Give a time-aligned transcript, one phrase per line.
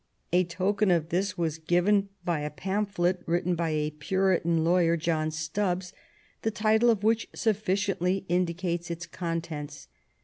[0.33, 5.29] A token of this was given by a pamphlet written by a Puritan lawyer, John
[5.29, 5.93] Stubbs,
[6.41, 9.89] the title of which sufficiently indicates its contents.